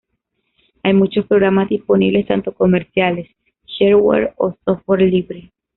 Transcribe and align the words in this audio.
Hay 0.81 0.93
muchos 0.95 1.27
programas 1.27 1.69
disponibles, 1.69 2.25
tanto 2.25 2.55
comerciales, 2.55 3.29
shareware 3.67 4.33
o 4.37 4.55
software 4.65 5.01
libre. 5.03 5.51